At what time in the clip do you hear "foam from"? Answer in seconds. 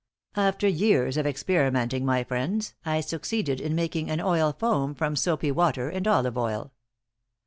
4.51-5.15